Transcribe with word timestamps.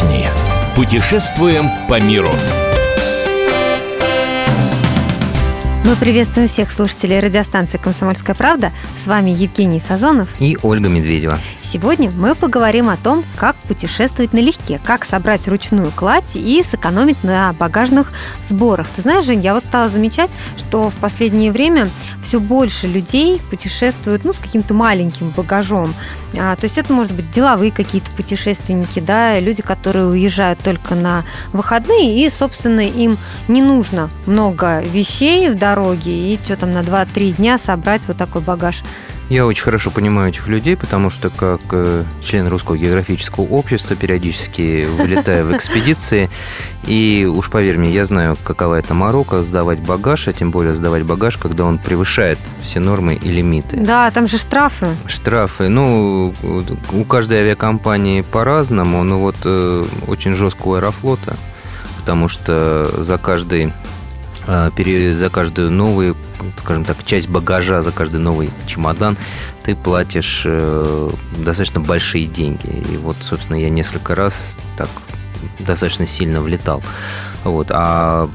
отдохни. 0.00 0.26
Путешествуем 0.74 1.68
по 1.88 2.00
миру. 2.00 2.30
Мы 5.84 5.96
приветствуем 5.96 6.48
всех 6.48 6.70
слушателей 6.70 7.20
радиостанции 7.20 7.78
«Комсомольская 7.78 8.34
правда». 8.36 8.70
С 9.02 9.06
вами 9.06 9.30
Евгений 9.30 9.80
Сазонов 9.80 10.28
и 10.38 10.56
Ольга 10.62 10.88
Медведева. 10.88 11.38
Сегодня 11.72 12.10
мы 12.10 12.34
поговорим 12.34 12.88
о 12.88 12.96
том, 12.96 13.22
как 13.36 13.54
путешествовать 13.54 14.32
налегке, 14.32 14.80
как 14.82 15.04
собрать 15.04 15.46
ручную 15.46 15.92
кладь 15.92 16.34
и 16.34 16.64
сэкономить 16.68 17.22
на 17.22 17.52
багажных 17.52 18.12
сборах. 18.48 18.88
Ты 18.96 19.02
знаешь, 19.02 19.24
Жень, 19.24 19.40
я 19.40 19.54
вот 19.54 19.64
стала 19.64 19.88
замечать, 19.88 20.30
что 20.58 20.90
в 20.90 20.94
последнее 20.94 21.52
время 21.52 21.88
все 22.24 22.40
больше 22.40 22.88
людей 22.88 23.40
путешествуют 23.50 24.24
ну, 24.24 24.32
с 24.32 24.38
каким-то 24.38 24.74
маленьким 24.74 25.30
багажом. 25.30 25.94
А, 26.36 26.56
то 26.56 26.64
есть 26.64 26.76
это 26.76 26.92
может 26.92 27.12
быть 27.12 27.30
деловые 27.30 27.70
какие-то 27.70 28.10
путешественники, 28.12 28.98
да, 28.98 29.38
люди, 29.38 29.62
которые 29.62 30.06
уезжают 30.06 30.58
только 30.58 30.96
на 30.96 31.22
выходные, 31.52 32.26
и, 32.26 32.28
собственно, 32.30 32.80
им 32.80 33.16
не 33.46 33.62
нужно 33.62 34.10
много 34.26 34.80
вещей 34.80 35.48
в 35.50 35.56
дороге, 35.56 36.10
и 36.10 36.38
что 36.44 36.56
там 36.56 36.72
на 36.72 36.80
2-3 36.80 37.36
дня 37.36 37.58
собрать 37.58 38.02
вот 38.08 38.16
такой 38.16 38.42
багаж. 38.42 38.82
Я 39.30 39.46
очень 39.46 39.62
хорошо 39.62 39.92
понимаю 39.92 40.30
этих 40.30 40.48
людей, 40.48 40.76
потому 40.76 41.08
что 41.08 41.30
как 41.30 41.60
э, 41.70 42.02
член 42.20 42.48
Русского 42.48 42.76
географического 42.76 43.44
общества 43.44 43.94
периодически 43.94 44.86
вылетаю 44.86 45.46
в 45.46 45.56
экспедиции. 45.56 46.28
И 46.82 47.30
уж 47.32 47.48
поверь 47.48 47.78
мне, 47.78 47.92
я 47.92 48.06
знаю, 48.06 48.36
какова 48.42 48.74
это 48.74 48.92
морока 48.92 49.44
сдавать 49.44 49.78
багаж, 49.78 50.26
а 50.26 50.32
тем 50.32 50.50
более 50.50 50.74
сдавать 50.74 51.04
багаж, 51.04 51.36
когда 51.36 51.64
он 51.64 51.78
превышает 51.78 52.40
все 52.60 52.80
нормы 52.80 53.14
и 53.14 53.28
лимиты. 53.28 53.76
Да, 53.76 54.10
там 54.10 54.26
же 54.26 54.36
штрафы. 54.36 54.88
Штрафы. 55.06 55.68
Ну, 55.68 56.34
у 56.92 57.04
каждой 57.04 57.38
авиакомпании 57.38 58.22
по-разному, 58.22 59.04
но 59.04 59.20
вот 59.20 59.36
э, 59.44 59.84
очень 60.08 60.34
жестко 60.34 60.66
у 60.66 60.74
Аэрофлота, 60.74 61.36
потому 61.98 62.28
что 62.28 62.90
за 63.04 63.16
каждый 63.16 63.72
за 64.46 65.30
каждую 65.30 65.70
новую, 65.70 66.16
скажем 66.58 66.84
так, 66.84 67.04
часть 67.04 67.28
багажа, 67.28 67.82
за 67.82 67.92
каждый 67.92 68.20
новый 68.20 68.50
чемодан 68.66 69.16
ты 69.62 69.76
платишь 69.76 70.42
э, 70.44 71.10
достаточно 71.38 71.80
большие 71.80 72.26
деньги. 72.26 72.66
И 72.92 72.96
вот, 72.96 73.16
собственно, 73.22 73.56
я 73.56 73.70
несколько 73.70 74.14
раз 74.14 74.56
так 74.76 74.88
достаточно 75.58 76.06
сильно 76.06 76.40
влетал. 76.40 76.82
Вот. 77.44 77.68
А 77.70 78.28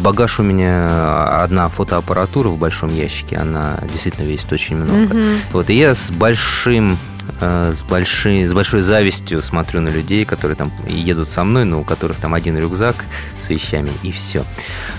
багаж 0.00 0.38
у 0.40 0.42
меня 0.42 1.42
одна 1.42 1.68
фотоаппаратура 1.68 2.48
в 2.48 2.58
большом 2.58 2.94
ящике, 2.94 3.36
она 3.36 3.78
действительно 3.90 4.26
весит 4.26 4.52
очень 4.52 4.76
много. 4.76 5.14
Mm-hmm. 5.14 5.38
Вот. 5.52 5.70
И 5.70 5.74
я 5.74 5.94
с 5.94 6.10
большим 6.10 6.98
с, 7.40 7.82
большой, 7.82 8.44
с 8.44 8.52
большой 8.52 8.82
завистью 8.82 9.42
смотрю 9.42 9.80
на 9.80 9.88
людей, 9.88 10.24
которые 10.24 10.56
там 10.56 10.72
едут 10.86 11.28
со 11.28 11.44
мной, 11.44 11.64
но 11.64 11.80
у 11.80 11.84
которых 11.84 12.18
там 12.18 12.34
один 12.34 12.56
рюкзак 12.58 13.04
с 13.42 13.48
вещами, 13.48 13.90
и 14.02 14.12
все. 14.12 14.44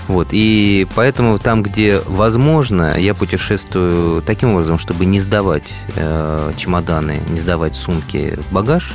Вот, 0.08 0.28
и 0.30 0.86
поэтому 0.94 1.38
там, 1.38 1.62
где 1.62 2.00
возможно, 2.06 2.98
я 2.98 3.14
путешествую 3.14 4.22
таким 4.22 4.52
образом, 4.52 4.78
чтобы 4.78 5.04
не 5.06 5.20
сдавать 5.20 5.64
э, 5.96 6.52
чемоданы, 6.56 7.20
не 7.28 7.40
сдавать 7.40 7.74
сумки 7.74 8.38
в 8.48 8.52
багаж, 8.52 8.94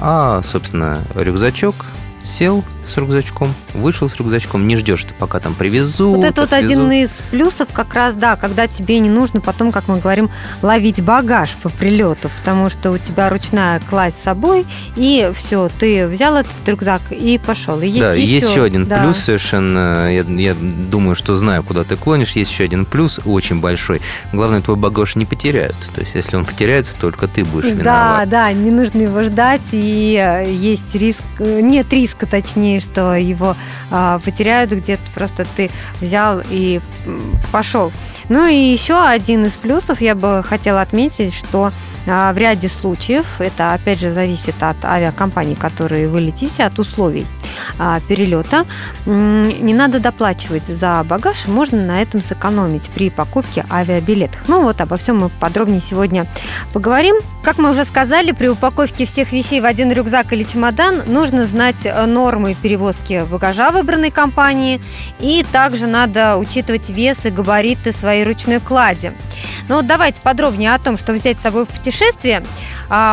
а, 0.00 0.42
собственно, 0.42 0.98
рюкзачок, 1.14 1.74
сел, 2.24 2.64
с 2.90 2.96
рюкзачком, 2.96 3.54
вышел 3.74 4.08
с 4.08 4.16
рюкзачком, 4.16 4.66
не 4.66 4.76
ждешь, 4.76 5.04
ты 5.04 5.14
пока 5.14 5.40
там 5.40 5.54
привезу. 5.54 6.14
Вот 6.14 6.24
это 6.24 6.42
вот 6.42 6.52
один 6.52 6.90
из 6.90 7.10
плюсов 7.30 7.68
как 7.72 7.94
раз, 7.94 8.14
да, 8.14 8.36
когда 8.36 8.66
тебе 8.66 8.98
не 8.98 9.08
нужно 9.08 9.40
потом, 9.40 9.70
как 9.70 9.88
мы 9.88 9.98
говорим, 9.98 10.30
ловить 10.62 11.02
багаж 11.02 11.50
по 11.62 11.68
прилету, 11.68 12.30
потому 12.38 12.68
что 12.68 12.90
у 12.90 12.98
тебя 12.98 13.30
ручная 13.30 13.80
кладь 13.88 14.14
с 14.14 14.22
собой, 14.22 14.66
и 14.96 15.30
все, 15.34 15.70
ты 15.78 16.06
взял 16.06 16.36
этот 16.36 16.52
рюкзак 16.66 17.00
и 17.10 17.38
пошел. 17.38 17.80
И 17.80 17.86
есть 17.86 18.00
да, 18.00 18.12
еще, 18.12 18.32
есть 18.32 18.50
еще 18.50 18.64
один 18.64 18.84
да. 18.84 19.02
плюс 19.02 19.18
совершенно, 19.18 20.12
я, 20.12 20.22
я 20.22 20.54
думаю, 20.54 21.14
что 21.14 21.36
знаю, 21.36 21.62
куда 21.62 21.84
ты 21.84 21.96
клонишь, 21.96 22.32
есть 22.32 22.50
еще 22.50 22.64
один 22.64 22.84
плюс 22.84 23.20
очень 23.24 23.60
большой. 23.60 24.00
Главное, 24.32 24.60
твой 24.60 24.76
багаж 24.76 25.16
не 25.16 25.24
потеряют. 25.24 25.76
То 25.94 26.00
есть, 26.00 26.14
если 26.14 26.36
он 26.36 26.44
потеряется, 26.44 26.94
только 27.00 27.28
ты 27.28 27.44
будешь 27.44 27.66
виноват. 27.66 27.84
Да, 27.84 28.26
да, 28.26 28.52
не 28.52 28.70
нужно 28.70 29.02
его 29.02 29.22
ждать, 29.22 29.62
и 29.72 30.16
э, 30.20 30.50
есть 30.52 30.94
риск, 30.94 31.22
э, 31.38 31.60
нет 31.60 31.92
риска, 31.92 32.26
точнее, 32.26 32.79
что 32.80 33.14
его 33.14 33.56
а, 33.90 34.18
потеряют 34.18 34.72
где-то, 34.72 35.02
просто 35.14 35.46
ты 35.56 35.70
взял 36.00 36.42
и 36.48 36.80
пошел. 37.52 37.92
Ну 38.28 38.46
и 38.46 38.54
еще 38.54 39.02
один 39.02 39.44
из 39.44 39.56
плюсов 39.56 40.00
я 40.00 40.14
бы 40.14 40.42
хотела 40.44 40.80
отметить, 40.80 41.34
что 41.34 41.70
а, 42.06 42.32
в 42.32 42.38
ряде 42.38 42.68
случаев, 42.68 43.26
это 43.40 43.74
опять 43.74 44.00
же 44.00 44.12
зависит 44.12 44.54
от 44.60 44.84
авиакомпаний, 44.84 45.54
которые 45.54 46.08
вы 46.08 46.20
летите, 46.20 46.64
от 46.64 46.78
условий 46.78 47.26
перелета, 48.08 48.66
не 49.06 49.74
надо 49.74 50.00
доплачивать 50.00 50.64
за 50.66 51.04
багаж, 51.04 51.46
можно 51.46 51.78
на 51.82 52.02
этом 52.02 52.20
сэкономить 52.20 52.90
при 52.90 53.10
покупке 53.10 53.64
авиабилетов. 53.70 54.40
Ну 54.48 54.62
вот 54.62 54.80
обо 54.80 54.96
всем 54.96 55.18
мы 55.18 55.28
подробнее 55.28 55.80
сегодня 55.80 56.26
поговорим. 56.72 57.16
Как 57.42 57.58
мы 57.58 57.70
уже 57.70 57.84
сказали, 57.84 58.32
при 58.32 58.48
упаковке 58.48 59.06
всех 59.06 59.32
вещей 59.32 59.60
в 59.60 59.64
один 59.64 59.90
рюкзак 59.90 60.32
или 60.32 60.42
чемодан 60.42 61.02
нужно 61.06 61.46
знать 61.46 61.84
э, 61.86 62.04
нормы 62.06 62.54
перевозки 62.54 63.24
багажа 63.30 63.70
выбранной 63.70 64.10
компании, 64.10 64.80
и 65.20 65.44
также 65.50 65.86
надо 65.86 66.36
учитывать 66.36 66.90
вес 66.90 67.24
и 67.24 67.30
габариты 67.30 67.92
своей 67.92 68.24
ручной 68.24 68.60
клади. 68.60 69.12
Ну 69.68 69.76
вот 69.76 69.86
давайте 69.86 70.20
подробнее 70.20 70.74
о 70.74 70.78
том, 70.78 70.98
что 70.98 71.12
взять 71.12 71.38
с 71.38 71.42
собой 71.42 71.64
в 71.64 71.68
путешествие, 71.68 72.42
а, 72.42 72.44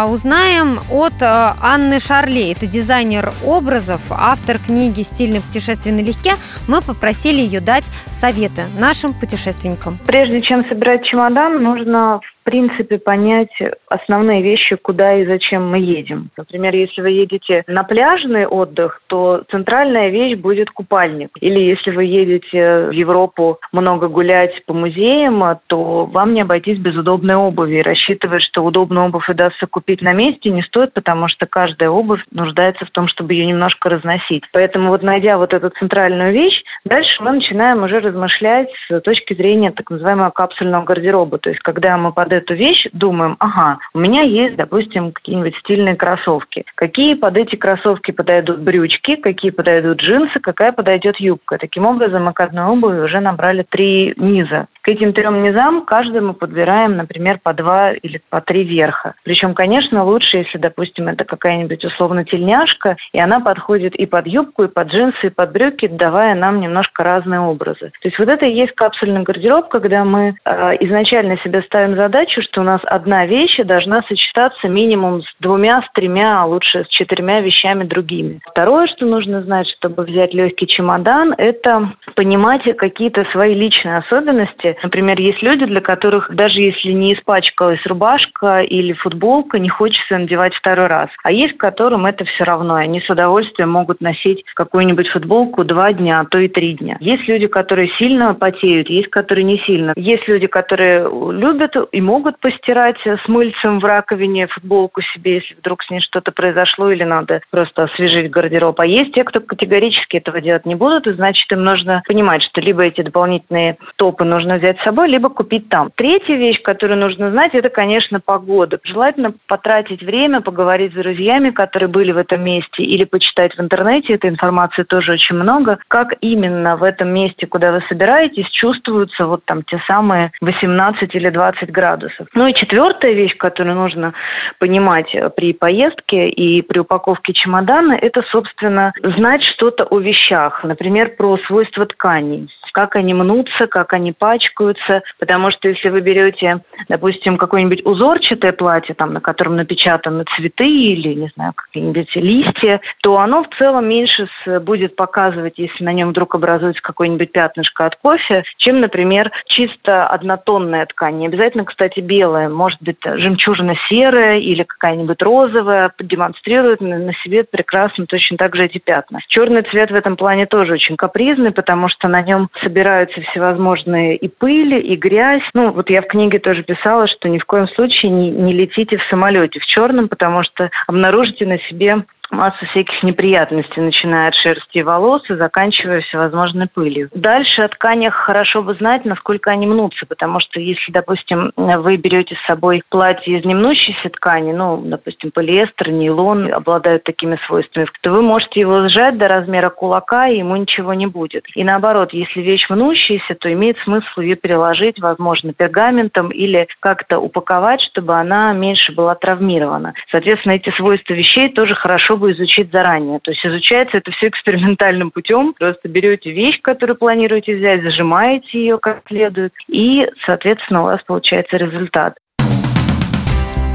узнаем 0.10 0.80
от 0.92 1.22
э, 1.22 1.54
Анны 1.62 2.00
Шарле. 2.00 2.52
Это 2.52 2.66
дизайнер 2.66 3.32
образов, 3.46 4.02
автор 4.10 4.58
книги 4.58 5.02
«Стильное 5.02 5.42
путешествие 5.42 5.94
налегке». 5.94 6.34
Мы 6.68 6.82
попросили 6.82 7.42
ее 7.42 7.60
дать 7.62 7.86
советы 8.12 8.64
нашим 8.80 9.14
путешественникам. 9.14 9.98
Прежде 10.06 10.42
чем 10.42 10.68
собирать 10.68 11.06
чемодан, 11.06 11.62
нужно 11.62 12.20
принципе 12.48 12.98
понять 12.98 13.52
основные 13.90 14.42
вещи, 14.42 14.78
куда 14.78 15.16
и 15.16 15.26
зачем 15.26 15.70
мы 15.70 15.80
едем. 15.80 16.30
Например, 16.38 16.74
если 16.74 17.02
вы 17.02 17.10
едете 17.10 17.66
на 17.68 17.84
пляжный 17.84 18.48
отдых, 18.48 19.02
то 19.08 19.44
центральная 19.52 20.08
вещь 20.08 20.38
будет 20.38 20.70
купальник. 20.70 21.32
Или 21.42 21.60
если 21.60 21.92
вы 21.92 22.06
едете 22.06 22.88
в 22.88 22.92
Европу 22.92 23.60
много 23.74 24.08
гулять 24.08 24.54
по 24.66 24.74
музеям, 24.74 25.60
то 25.68 26.06
вам 26.06 26.34
не 26.34 26.44
обойтись 26.44 26.80
без 26.80 26.96
удобной 26.96 27.36
обуви. 27.36 27.80
И 27.80 27.82
рассчитывать, 27.82 28.44
что 28.44 28.64
удобную 28.64 29.08
обувь 29.08 29.28
удастся 29.28 29.68
купить 29.68 30.02
на 30.02 30.14
месте, 30.14 30.50
не 30.50 30.62
стоит, 30.62 30.94
потому 30.94 31.28
что 31.28 31.48
каждая 31.48 31.90
обувь 31.90 32.24
нуждается 32.32 32.86
в 32.86 32.92
том, 32.92 33.10
чтобы 33.10 33.34
ее 33.34 33.46
немножко 33.46 33.90
разносить. 33.90 34.46
Поэтому 34.54 34.92
вот 34.92 35.04
найдя 35.04 35.38
вот 35.38 35.54
эту 35.54 35.70
центральную 35.72 36.32
вещь, 36.32 36.64
дальше 36.86 37.22
мы 37.22 37.34
начинаем 37.34 37.84
уже 37.84 38.00
размышлять 38.00 38.70
с 38.90 39.02
точки 39.02 39.34
зрения 39.34 39.72
так 39.72 39.90
называемого 39.90 40.30
капсульного 40.30 40.86
гардероба. 40.86 41.40
То 41.40 41.50
есть 41.50 41.62
когда 41.62 41.98
мы 41.98 42.14
под 42.14 42.37
эту 42.38 42.54
вещь, 42.54 42.88
думаем, 42.94 43.36
ага, 43.40 43.80
у 43.94 44.00
меня 44.00 44.22
есть, 44.22 44.56
допустим, 44.56 45.12
какие-нибудь 45.12 45.56
стильные 45.58 45.96
кроссовки. 45.96 46.64
Какие 46.76 47.16
под 47.16 47.38
эти 47.38 47.56
кроссовки 47.56 48.12
подойдут 48.12 48.60
брючки, 48.60 49.16
какие 49.16 49.52
подойдут 49.52 50.00
джинсы, 50.00 50.40
какая 50.40 50.72
подойдет 50.72 51.20
юбка. 51.20 51.58
Таким 51.58 51.86
образом, 51.86 52.26
мы 52.26 52.34
к 52.34 52.40
одной 52.40 52.66
обуви 52.66 53.00
уже 53.00 53.20
набрали 53.20 53.66
три 53.70 54.14
низа. 54.18 54.68
К 54.88 54.92
этим 54.92 55.12
трем 55.12 55.44
низам 55.44 55.84
каждый 55.84 56.22
мы 56.22 56.34
подбираем, 56.34 56.96
например, 56.96 57.42
по 57.44 57.52
два 57.52 57.92
или 57.92 58.22
по 58.30 58.40
три 58.40 58.64
верха. 58.64 59.16
Причем, 59.26 59.54
конечно, 59.54 60.06
лучше, 60.06 60.38
если, 60.38 60.60
допустим, 60.60 61.10
это 61.10 61.26
какая-нибудь 61.26 61.84
условно 61.84 62.24
тельняшка, 62.24 62.96
и 63.12 63.20
она 63.20 63.42
подходит 63.42 63.96
и 63.96 64.06
под 64.06 64.28
юбку, 64.28 64.64
и 64.64 64.70
под 64.70 64.88
джинсы, 64.88 65.28
и 65.28 65.30
под 65.30 65.52
брюки, 65.52 65.88
давая 65.88 66.36
нам 66.36 66.62
немножко 66.62 67.04
разные 67.04 67.42
образы. 67.42 67.92
То 68.02 68.08
есть 68.08 68.18
вот 68.18 68.30
это 68.30 68.46
и 68.46 68.54
есть 68.54 68.76
капсульный 68.76 69.24
гардероб, 69.24 69.68
когда 69.68 70.06
мы 70.06 70.38
э, 70.46 70.76
изначально 70.80 71.38
себе 71.40 71.64
ставим 71.64 71.98
задачу, 71.98 72.42
что 72.42 72.62
у 72.62 72.64
нас 72.64 72.80
одна 72.86 73.26
вещь 73.26 73.58
должна 73.66 74.04
сочетаться 74.04 74.70
минимум 74.70 75.22
с 75.22 75.36
двумя, 75.40 75.82
с 75.82 75.92
тремя, 75.94 76.42
а 76.42 76.46
лучше 76.46 76.86
с 76.86 76.88
четырьмя 76.88 77.42
вещами 77.42 77.84
другими. 77.84 78.40
Второе, 78.50 78.88
что 78.88 79.06
нужно 79.06 79.42
знать, 79.44 79.68
чтобы 79.78 80.04
взять 80.04 80.34
легкий 80.34 80.68
чемодан, 80.68 81.34
это 81.38 81.94
понимать 82.16 82.64
какие-то 82.78 83.26
свои 83.32 83.54
личные 83.54 83.98
особенности, 83.98 84.76
Например, 84.88 85.20
есть 85.20 85.42
люди, 85.42 85.66
для 85.66 85.82
которых 85.82 86.34
даже 86.34 86.60
если 86.60 86.92
не 86.92 87.14
испачкалась 87.14 87.86
рубашка 87.86 88.62
или 88.62 88.94
футболка, 88.94 89.60
не 89.60 89.70
хочется 89.70 90.18
надевать 90.18 90.56
второй 90.56 90.88
раз. 90.88 91.10
А 91.24 91.32
есть, 91.32 91.58
которым 91.58 92.06
это 92.06 92.26
все 92.26 92.46
равно. 92.46 92.76
Они 92.76 93.02
с 93.02 93.10
удовольствием 93.10 93.72
могут 93.72 94.02
носить 94.02 94.44
какую-нибудь 94.56 95.10
футболку 95.10 95.64
два 95.64 95.92
дня, 95.94 96.22
а 96.22 96.26
то 96.26 96.38
и 96.40 96.48
три 96.48 96.74
дня. 96.74 96.98
Есть 97.00 97.28
люди, 97.28 97.48
которые 97.48 97.90
сильно 97.98 98.34
потеют, 98.34 98.90
есть, 98.90 99.10
которые 99.10 99.44
не 99.44 99.60
сильно. 99.60 99.94
Есть 99.98 100.28
люди, 100.28 100.48
которые 100.48 101.02
любят 101.32 101.76
и 101.92 102.02
могут 102.02 102.40
постирать 102.40 102.98
с 103.06 103.28
мыльцем 103.28 103.80
в 103.80 103.86
раковине 103.86 104.48
футболку 104.48 105.02
себе, 105.02 105.27
если 105.36 105.56
вдруг 105.56 105.84
с 105.84 105.90
ней 105.90 106.02
что-то 106.02 106.32
произошло 106.32 106.92
или 106.92 107.04
надо 107.04 107.42
просто 107.52 107.84
освежить 107.84 108.32
гардероб. 108.32 108.80
А 108.80 108.86
есть 108.86 109.14
те, 109.14 109.24
кто 109.24 109.40
категорически 109.40 110.18
этого 110.18 110.42
делать 110.42 110.66
не 110.66 110.76
будут, 110.76 111.08
и 111.08 111.14
значит 111.14 111.52
им 111.52 111.64
нужно 111.64 112.04
понимать, 112.08 112.44
что 112.44 112.62
либо 112.62 112.84
эти 112.84 113.02
дополнительные 113.02 113.78
топы 113.96 114.24
нужно 114.24 114.58
взять 114.58 114.80
с 114.80 114.84
собой, 114.84 115.10
либо 115.10 115.30
купить 115.30 115.70
там. 115.70 115.92
Третья 115.96 116.36
вещь, 116.36 116.62
которую 116.62 117.00
нужно 117.00 117.32
знать, 117.32 117.54
это, 117.54 117.70
конечно, 117.70 118.20
погода. 118.20 118.80
Желательно 118.84 119.34
потратить 119.48 120.02
время, 120.02 120.42
поговорить 120.42 120.94
с 120.94 120.96
друзьями, 120.96 121.52
которые 121.52 121.90
были 121.90 122.12
в 122.12 122.18
этом 122.18 122.44
месте, 122.44 122.84
или 122.84 123.04
почитать 123.06 123.56
в 123.56 123.62
интернете, 123.62 124.14
этой 124.14 124.30
информации 124.30 124.84
тоже 124.84 125.14
очень 125.14 125.36
много, 125.36 125.78
как 125.88 126.14
именно 126.22 126.76
в 126.78 126.84
этом 126.84 127.10
месте, 127.10 127.48
куда 127.48 127.72
вы 127.72 127.84
собираетесь, 127.88 128.50
чувствуются 128.52 129.26
вот 129.26 129.46
там 129.46 129.64
те 129.64 129.80
самые 129.88 130.32
18 130.42 131.14
или 131.16 131.30
20 131.30 131.72
градусов. 131.72 132.28
Ну 132.34 132.48
и 132.48 132.54
четвертая 132.54 133.14
вещь, 133.14 133.36
которую 133.38 133.76
нужно 133.76 134.14
понимать 134.60 135.14
при 135.36 135.54
поездке 135.54 136.30
и 136.30 136.62
при 136.62 136.80
упаковке 136.80 137.34
чемодана, 137.34 137.94
это, 137.94 138.24
собственно, 138.32 138.94
знать 139.02 139.44
что-то 139.44 139.86
о 139.86 140.00
вещах. 140.00 140.64
Например, 140.64 141.16
про 141.18 141.38
свойства 141.48 141.86
тканей 141.86 142.50
как 142.78 142.96
они 142.96 143.16
мнутся, 143.16 143.66
как 143.66 143.94
они 143.94 144.12
пачкаются, 144.12 145.02
потому 145.18 145.50
что 145.50 145.68
если 145.68 145.90
вы 145.90 146.02
берете, 146.02 146.60
допустим, 146.88 147.38
какое-нибудь 147.38 147.84
узорчатое 147.84 148.52
платье, 148.52 148.94
там, 148.94 149.14
на 149.14 149.20
котором 149.20 149.56
напечатаны 149.56 150.26
цветы 150.36 150.68
или, 150.68 151.16
не 151.16 151.32
знаю, 151.34 151.54
какие-нибудь 151.56 152.16
листья, 152.16 152.80
то 153.02 153.18
оно 153.18 153.44
в 153.44 153.50
целом 153.58 153.90
меньше 153.90 154.30
будет 154.62 154.96
показывать, 154.96 155.56
если 155.58 155.84
на 155.84 155.92
нем 155.92 156.10
вдруг 156.10 156.36
образуется 156.36 156.80
какое-нибудь 156.84 157.32
пятнышко 157.32 157.88
от 157.88 157.96
кофе, 157.96 158.44
чем, 158.58 158.80
например, 158.80 159.32
чисто 159.48 160.06
однотонная 160.06 160.86
ткань. 160.86 161.18
Не 161.18 161.30
обязательно, 161.30 161.66
кстати, 161.66 162.00
белая, 162.00 162.48
может 162.48 162.80
быть, 162.84 163.00
жемчужно-серая 163.04 164.38
или 164.38 164.62
какая-нибудь 164.62 165.20
розовая, 165.24 165.92
демонстрирует 165.98 166.82
на 166.82 167.12
себе 167.24 167.44
прекрасно 167.44 168.06
точно 168.06 168.38
так 168.38 168.56
же 168.56 168.66
эти 168.66 168.78
пятна. 168.78 169.18
Черный 169.30 169.64
цвет 169.64 169.90
в 169.90 169.96
этом 169.96 170.16
плане 170.16 170.46
тоже 170.46 170.74
очень 170.74 170.96
капризный, 170.96 171.50
потому 171.52 171.90
что 171.90 172.08
на 172.08 172.22
нем 172.22 172.50
собираются 172.68 173.22
всевозможные 173.22 174.18
и 174.18 174.28
пыли, 174.28 174.80
и 174.80 174.96
грязь. 174.96 175.44
Ну, 175.54 175.72
вот 175.72 175.90
я 175.90 176.02
в 176.02 176.08
книге 176.08 176.40
тоже 176.40 176.64
писала, 176.64 177.08
что 177.08 177.30
ни 177.30 177.40
в 177.40 177.46
коем 177.46 177.68
случае 177.70 178.12
не, 178.12 178.30
не 178.30 178.54
летите 178.54 178.98
в 178.98 179.04
самолете 179.10 179.60
в 179.60 179.66
черном, 179.66 180.10
потому 180.10 180.44
что 180.44 180.70
обнаружите 180.88 181.46
на 181.46 181.60
себе 181.60 182.04
массу 182.32 182.66
всяких 182.68 183.04
неприятностей, 183.04 183.82
начиная 183.82 184.30
от 184.30 184.36
шерсти 184.36 184.80
и 184.80 184.84
волос 184.84 185.22
и 185.30 185.36
заканчивая 185.36 186.02
всевозможной 186.02 186.68
пылью. 186.68 187.10
Дальше 187.14 187.62
о 187.62 187.68
тканях 187.68 188.14
хорошо 188.14 188.62
бы 188.62 188.74
знать, 188.76 189.06
насколько 189.06 189.52
они 189.52 189.68
мнутся, 189.68 190.06
потому 190.06 190.40
что 190.40 190.60
если, 190.60 190.92
допустим, 190.92 191.52
вы 191.56 191.98
берете 191.98 192.36
с 192.36 192.48
собой 192.48 192.84
платье 192.90 193.38
из 193.38 193.46
немнущейся 193.46 194.10
ткани, 194.10 194.52
ну, 194.52 194.82
допустим, 194.84 195.32
полиэстер, 195.32 195.92
нейлон 195.92 196.54
обладают 196.54 197.04
такими 197.04 197.40
свойствами, 197.48 197.88
то 198.02 198.12
вы 198.12 198.22
можете 198.22 198.60
его 198.60 198.88
сжать 198.90 199.18
до 199.18 199.28
размера 199.28 199.70
кулака, 199.70 200.28
и 200.28 200.40
ему 200.40 200.56
ничего 200.56 200.94
не 200.94 201.08
будет. 201.08 201.46
И 201.56 201.64
наоборот, 201.64 202.14
если 202.14 202.42
вещь 202.42 202.70
мнущаяся, 202.70 203.36
то 203.36 203.52
имеет 203.52 203.78
смысл 203.80 204.22
ее 204.22 204.36
переложить, 204.36 205.00
возможно, 205.00 205.54
пергаментом 205.54 206.30
или 206.30 206.68
как-то 206.80 207.20
упаковать, 207.20 207.82
чтобы 207.82 208.16
она 208.16 208.54
меньше 208.54 208.94
была 208.94 209.16
травмирована. 209.16 209.94
Соответственно, 210.12 210.54
эти 210.54 210.70
свойства 210.72 211.14
вещей 211.14 211.50
тоже 211.50 211.76
хорошо 211.76 212.17
бы 212.18 212.32
изучить 212.32 212.72
заранее. 212.72 213.20
То 213.20 213.32
есть 213.32 213.46
изучается 213.46 213.98
это 213.98 214.12
все 214.12 214.28
экспериментальным 214.28 215.12
путем. 215.12 215.54
Просто 215.54 215.88
берете 215.88 216.32
вещь, 216.32 216.60
которую 216.62 216.98
планируете 216.98 217.56
взять, 217.56 217.84
зажимаете 217.84 218.60
ее 218.60 218.78
как 218.80 219.02
следует, 219.08 219.54
и, 219.68 220.08
соответственно, 220.26 220.82
у 220.82 220.86
вас 220.86 221.02
получается 221.06 221.58
результат. 221.58 222.16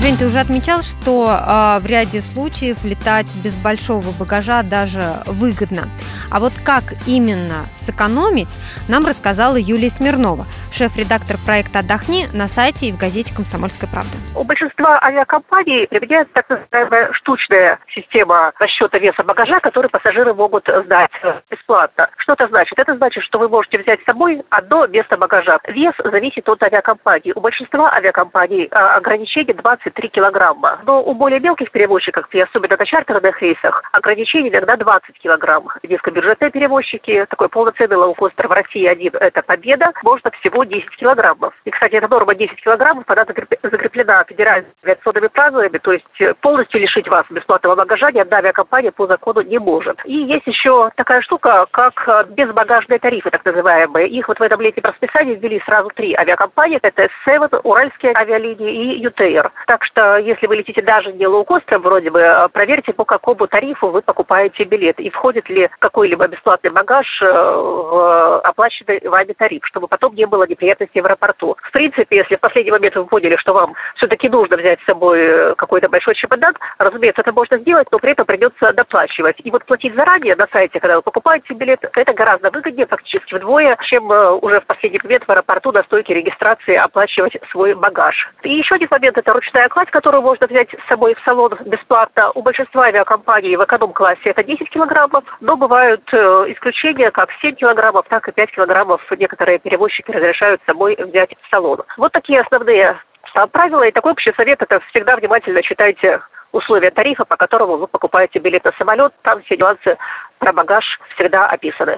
Жень, 0.02 0.16
ты 0.16 0.26
уже 0.26 0.40
отмечал, 0.40 0.82
что 0.82 1.30
э, 1.30 1.78
в 1.80 1.86
ряде 1.86 2.20
случаев 2.20 2.84
летать 2.84 3.28
без 3.44 3.54
большого 3.54 4.10
багажа 4.18 4.64
даже 4.64 5.04
выгодно. 5.26 5.82
А 6.28 6.40
вот 6.40 6.52
как 6.64 6.82
именно 7.06 7.66
сэкономить, 7.76 8.48
нам 8.88 9.06
рассказала 9.06 9.54
Юлия 9.54 9.90
Смирнова, 9.90 10.44
шеф-редактор 10.72 11.36
проекта 11.44 11.80
«Отдохни» 11.80 12.26
на 12.32 12.48
сайте 12.48 12.86
и 12.86 12.92
в 12.92 12.98
газете 12.98 13.34
«Комсомольская 13.34 13.88
правда». 13.90 14.16
У 14.34 14.44
большинства 14.44 14.98
авиакомпаний 15.02 15.86
применяется 15.86 16.32
так 16.34 16.48
называемая 16.48 17.12
штучная 17.12 17.78
система 17.94 18.52
расчета 18.58 18.98
веса 18.98 19.22
багажа, 19.22 19.60
который 19.60 19.90
пассажиры 19.90 20.34
могут 20.34 20.66
сдать 20.84 21.10
бесплатно. 21.50 22.08
Что 22.16 22.32
это 22.32 22.48
значит? 22.48 22.78
Это 22.78 22.96
значит, 22.96 23.22
что 23.24 23.38
вы 23.38 23.48
можете 23.48 23.78
взять 23.78 24.00
с 24.00 24.04
собой 24.04 24.42
одно 24.50 24.86
место 24.86 25.16
багажа. 25.16 25.58
Вес 25.68 25.94
зависит 26.02 26.48
от 26.48 26.62
авиакомпании. 26.62 27.32
У 27.34 27.40
большинства 27.40 27.92
авиакомпаний 27.92 28.68
а, 28.70 28.94
ограничение 28.94 29.54
23 29.54 30.08
килограмма. 30.08 30.80
Но 30.84 31.02
у 31.02 31.14
более 31.14 31.40
мелких 31.40 31.70
перевозчиков, 31.70 32.26
и 32.32 32.40
особенно 32.40 32.76
на 32.78 32.86
чартерных 32.86 33.40
рейсах, 33.42 33.82
ограничение 33.92 34.50
иногда 34.50 34.76
20 34.76 35.18
килограмм. 35.18 35.68
Низкобюджетные 35.82 36.50
перевозчики, 36.50 37.26
такой 37.28 37.48
полноценный 37.48 37.96
лоукостер 37.96 38.48
в 38.48 38.52
России 38.52 38.86
один– 38.86 39.12
это 39.20 39.42
Победа, 39.42 39.92
можно 40.02 40.30
всего 40.40 40.61
10 40.64 40.88
килограммов. 40.96 41.54
И, 41.64 41.70
кстати, 41.70 41.94
эта 41.94 42.08
норма 42.08 42.34
10 42.34 42.62
килограммов, 42.62 43.04
она 43.08 43.24
закреплена 43.24 44.24
федеральными 44.24 44.72
авиационными 44.84 45.28
правилами, 45.28 45.78
то 45.78 45.92
есть 45.92 46.40
полностью 46.40 46.80
лишить 46.80 47.08
вас 47.08 47.24
бесплатного 47.30 47.76
багажа 47.76 48.10
ни 48.12 48.18
одна 48.18 48.38
авиакомпания 48.38 48.90
по 48.90 49.06
закону 49.06 49.42
не 49.42 49.58
может. 49.58 49.98
И 50.04 50.14
есть 50.14 50.46
еще 50.46 50.90
такая 50.96 51.22
штука, 51.22 51.66
как 51.70 52.28
безбагажные 52.30 52.98
тарифы, 52.98 53.30
так 53.30 53.44
называемые. 53.44 54.08
Их 54.08 54.28
вот 54.28 54.38
в 54.38 54.42
этом 54.42 54.60
летнем 54.60 54.84
расписании 54.84 55.34
ввели 55.34 55.60
сразу 55.64 55.90
три 55.94 56.14
авиакомпании. 56.14 56.78
Это 56.82 57.08
S7, 57.26 57.60
Уральские 57.62 58.12
авиалинии 58.14 58.96
и 58.96 59.06
UTR. 59.06 59.50
Так 59.66 59.84
что, 59.84 60.16
если 60.18 60.46
вы 60.46 60.56
летите 60.56 60.82
даже 60.82 61.12
не 61.12 61.26
лоукостером, 61.26 61.82
вроде 61.82 62.10
бы, 62.10 62.48
проверьте, 62.52 62.92
по 62.92 63.04
какому 63.04 63.46
тарифу 63.46 63.88
вы 63.88 64.02
покупаете 64.02 64.64
билет 64.64 64.98
и 65.00 65.10
входит 65.10 65.48
ли 65.48 65.68
какой-либо 65.78 66.26
бесплатный 66.28 66.70
багаж 66.70 67.06
э, 67.22 67.26
в 67.26 68.40
оплаченный 68.40 69.00
вами 69.04 69.32
тариф, 69.32 69.62
чтобы 69.64 69.88
потом 69.88 70.14
не 70.14 70.26
было 70.26 70.46
неприятностей 70.52 71.00
в 71.00 71.06
аэропорту. 71.06 71.56
В 71.62 71.72
принципе, 71.72 72.16
если 72.16 72.36
в 72.36 72.40
последний 72.40 72.70
момент 72.70 72.94
вы 72.96 73.06
поняли, 73.06 73.36
что 73.36 73.52
вам 73.52 73.74
все-таки 73.96 74.28
нужно 74.28 74.56
взять 74.56 74.80
с 74.80 74.86
собой 74.86 75.18
э, 75.20 75.54
какой-то 75.56 75.88
большой 75.88 76.14
чемодан, 76.14 76.54
разумеется, 76.78 77.22
это 77.22 77.32
можно 77.32 77.58
сделать, 77.58 77.88
но 77.90 77.98
при 77.98 78.12
этом 78.12 78.26
придется 78.26 78.72
доплачивать. 78.72 79.36
И 79.44 79.50
вот 79.50 79.64
платить 79.64 79.94
заранее 79.94 80.36
на 80.36 80.46
сайте, 80.52 80.80
когда 80.80 80.96
вы 80.96 81.02
покупаете 81.02 81.54
билет, 81.54 81.80
это 81.94 82.12
гораздо 82.12 82.50
выгоднее, 82.50 82.86
фактически 82.86 83.34
вдвое, 83.34 83.76
чем 83.88 84.10
э, 84.12 84.30
уже 84.32 84.60
в 84.60 84.66
последний 84.66 85.00
момент 85.02 85.24
в 85.24 85.30
аэропорту 85.30 85.72
на 85.72 85.82
стойке 85.84 86.14
регистрации 86.14 86.74
оплачивать 86.74 87.36
свой 87.50 87.74
багаж. 87.74 88.14
И 88.42 88.54
еще 88.54 88.74
один 88.74 88.88
момент– 88.90 89.18
это 89.18 89.32
ручная 89.32 89.68
кладь, 89.68 89.90
которую 89.90 90.22
можно 90.22 90.46
взять 90.46 90.68
с 90.70 90.88
собой 90.88 91.14
в 91.14 91.24
салон 91.24 91.52
бесплатно. 91.66 92.30
У 92.34 92.42
большинства 92.42 92.84
авиакомпаний 92.84 93.56
в 93.56 93.64
эконом-классе 93.64 94.20
это 94.24 94.44
10 94.44 94.68
килограммов, 94.70 95.24
но 95.40 95.56
бывают 95.56 96.02
э, 96.12 96.16
исключения 96.48 97.10
как 97.10 97.30
7 97.40 97.54
килограммов, 97.54 98.06
так 98.08 98.28
и 98.28 98.32
5 98.32 98.50
килограммов 98.52 99.00
некоторые 99.18 99.58
перевозчики 99.58 100.10
разрешают 100.10 100.41
с 100.42 100.66
собой 100.66 100.96
взять 100.98 101.30
в 101.30 101.50
салон. 101.50 101.82
Вот 101.96 102.12
такие 102.12 102.40
основные 102.40 102.98
правила. 103.52 103.84
И 103.84 103.92
такой 103.92 104.12
общий 104.12 104.32
совет– 104.36 104.58
это 104.62 104.80
всегда 104.90 105.16
внимательно 105.16 105.62
читайте 105.62 106.20
условия 106.52 106.90
тарифа, 106.90 107.24
по 107.24 107.36
которому 107.36 107.78
вы 107.78 107.86
покупаете 107.86 108.38
билет 108.38 108.64
на 108.64 108.72
самолет. 108.72 109.12
Там 109.22 109.42
все 109.44 109.56
нюансы 109.56 109.96
про 110.38 110.52
багаж 110.52 110.84
всегда 111.14 111.46
описаны. 111.46 111.96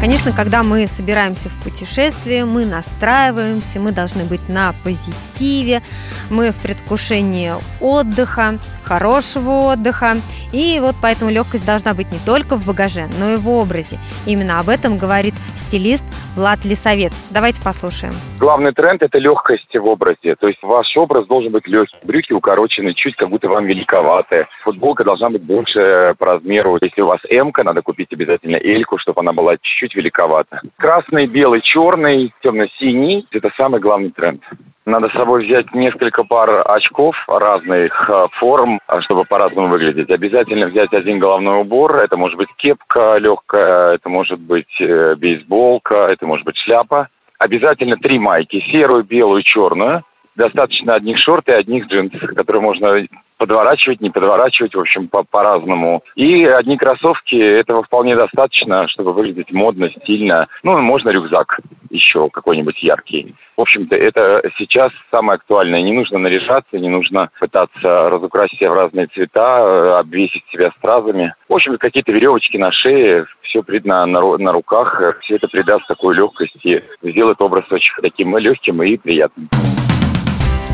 Конечно, 0.00 0.32
когда 0.32 0.62
мы 0.62 0.86
собираемся 0.86 1.48
в 1.48 1.60
путешествие, 1.62 2.44
мы 2.44 2.64
настраиваемся, 2.64 3.80
мы 3.80 3.90
должны 3.90 4.24
быть 4.24 4.48
на 4.48 4.72
позитиве, 4.84 5.82
мы 6.30 6.52
в 6.52 6.62
предвкушении 6.62 7.50
отдыха, 7.80 8.54
хорошего 8.84 9.72
отдыха. 9.72 10.18
И 10.52 10.78
вот 10.80 10.94
поэтому 11.02 11.32
легкость 11.32 11.66
должна 11.66 11.94
быть 11.94 12.12
не 12.12 12.20
только 12.20 12.54
в 12.54 12.64
багаже, 12.64 13.08
но 13.18 13.30
и 13.30 13.36
в 13.36 13.48
образе. 13.48 13.98
Именно 14.24 14.60
об 14.60 14.68
этом 14.68 14.98
говорит 14.98 15.34
стилист 15.68 16.04
Влад 16.34 16.64
Лисовец. 16.64 17.12
Давайте 17.30 17.62
послушаем. 17.62 18.14
Главный 18.40 18.72
тренд– 18.72 19.02
это 19.02 19.18
легкость 19.18 19.74
в 19.74 19.86
образе. 19.86 20.34
То 20.36 20.48
есть 20.48 20.62
ваш 20.62 20.96
образ 20.96 21.26
должен 21.26 21.52
быть 21.52 21.66
легкий. 21.66 21.96
Брюки 22.04 22.32
укорочены, 22.32 22.94
чуть 22.94 23.16
как 23.16 23.28
будто 23.28 23.48
вам 23.48 23.66
великоваты. 23.66 24.46
Футболка 24.62 25.04
должна 25.04 25.28
быть 25.28 25.42
больше 25.42 26.14
по 26.18 26.26
размеру. 26.26 26.78
Если 26.80 27.02
у 27.02 27.06
вас 27.06 27.20
м 27.28 27.52
надо 27.64 27.82
купить 27.82 28.12
обязательно 28.12 28.56
эльку, 28.56 28.98
чтобы 28.98 29.20
она 29.20 29.32
была 29.32 29.56
чуть-чуть 29.56 29.94
великовата. 29.94 30.60
Красный, 30.78 31.26
белый, 31.26 31.60
черный, 31.60 32.32
темно-синий– 32.42 33.26
это 33.30 33.50
самый 33.56 33.80
главный 33.80 34.10
тренд. 34.10 34.42
Надо 34.88 35.10
с 35.10 35.12
собой 35.12 35.44
взять 35.44 35.74
несколько 35.74 36.24
пар 36.24 36.62
очков 36.64 37.14
разных 37.28 38.08
э, 38.08 38.26
форм, 38.40 38.80
э, 38.88 39.00
чтобы 39.02 39.26
по-разному 39.26 39.68
выглядеть. 39.68 40.08
Обязательно 40.08 40.68
взять 40.68 40.94
один 40.94 41.18
головной 41.18 41.60
убор. 41.60 41.98
Это 41.98 42.16
может 42.16 42.38
быть 42.38 42.48
кепка 42.56 43.18
легкая, 43.18 43.96
это 43.96 44.08
может 44.08 44.40
быть 44.40 44.80
э, 44.80 45.14
бейсболка, 45.58 46.08
это 46.08 46.26
может 46.26 46.44
быть 46.44 46.56
шляпа. 46.58 47.08
Обязательно 47.38 47.96
три 47.96 48.18
майки. 48.18 48.60
Серую, 48.70 49.04
белую, 49.04 49.42
черную. 49.42 50.04
Достаточно 50.38 50.94
одних 50.94 51.18
шорт 51.18 51.48
и 51.48 51.52
одних 51.52 51.86
джинс, 51.88 52.12
которые 52.34 52.62
можно 52.62 53.06
подворачивать, 53.36 54.00
не 54.00 54.10
подворачивать, 54.10 54.74
в 54.74 54.80
общем, 54.80 55.08
по- 55.08 55.22
по-разному. 55.22 56.02
И 56.16 56.44
одни 56.44 56.76
кроссовки, 56.76 57.36
этого 57.36 57.82
вполне 57.82 58.16
достаточно, 58.16 58.88
чтобы 58.88 59.12
выглядеть 59.12 59.52
модно, 59.52 59.90
стильно. 59.90 60.48
Ну, 60.62 60.78
можно 60.78 61.10
рюкзак 61.10 61.60
еще 61.90 62.28
какой-нибудь 62.30 62.82
яркий. 62.82 63.34
В 63.56 63.60
общем-то, 63.62 63.96
это 63.96 64.42
сейчас 64.58 64.92
самое 65.10 65.36
актуальное. 65.36 65.82
Не 65.82 65.92
нужно 65.92 66.18
наряжаться, 66.18 66.78
не 66.78 66.88
нужно 66.88 67.30
пытаться 67.38 68.10
разукрасить 68.10 68.58
себя 68.58 68.70
в 68.70 68.74
разные 68.74 69.06
цвета, 69.06 69.60
э, 69.60 69.98
обвесить 69.98 70.44
себя 70.52 70.70
стразами. 70.78 71.34
В 71.48 71.54
общем, 71.54 71.78
какие-то 71.78 72.12
веревочки 72.12 72.56
на 72.56 72.72
шее, 72.72 73.26
все 73.42 73.62
на, 73.84 74.06
на, 74.06 74.36
на 74.36 74.52
руках, 74.52 75.00
все 75.22 75.36
это 75.36 75.48
придаст 75.48 75.86
такую 75.86 76.16
легкость 76.16 76.58
и 76.64 76.82
сделает 77.02 77.40
образ 77.40 77.64
очень 77.70 77.92
таким 78.02 78.36
легким 78.36 78.82
и 78.82 78.96
приятным. 78.96 79.48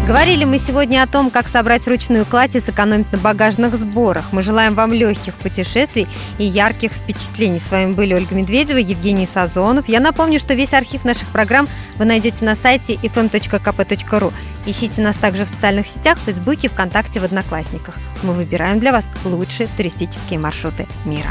Говорили 0.07 0.45
мы 0.45 0.59
сегодня 0.59 1.03
о 1.03 1.07
том, 1.07 1.31
как 1.31 1.49
собрать 1.49 1.89
ручную 1.89 2.27
кладь 2.27 2.55
и 2.57 2.61
сэкономить 2.61 3.11
на 3.11 3.17
багажных 3.17 3.75
сборах. 3.75 4.25
Мы 4.33 4.43
желаем 4.43 4.75
вам 4.75 4.93
легких 4.93 5.33
путешествий 5.33 6.07
и 6.37 6.45
ярких 6.45 6.93
впечатлений. 6.93 7.59
С 7.59 7.71
вами 7.71 7.95
были 7.95 8.13
Ольга 8.13 8.35
Медведева, 8.35 8.77
Евгений 8.77 9.25
Сазонов. 9.25 9.89
Я 9.89 10.01
напомню, 10.01 10.39
что 10.39 10.53
весь 10.53 10.75
архив 10.75 11.07
наших 11.07 11.29
программ 11.29 11.69
вы 11.97 12.05
найдете 12.05 12.45
на 12.45 12.55
сайте 12.55 12.97
fm.kp.ru. 12.97 14.33
Ищите 14.67 15.01
нас 15.01 15.17
также 15.17 15.47
в 15.47 15.49
социальных 15.49 15.87
сетях, 15.87 16.19
в 16.19 16.25
Фейсбуке, 16.27 16.69
ВКонтакте, 16.69 17.21
в 17.21 17.25
Одноклассниках. 17.25 17.95
Мы 18.23 18.35
выбираем 18.35 18.81
для 18.81 18.93
вас 18.93 19.07
лучшие 19.25 19.71
туристические 19.75 20.39
маршруты 20.39 20.87
мира. 21.07 21.31